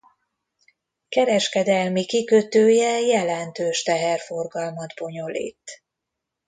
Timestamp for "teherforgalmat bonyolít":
3.83-5.83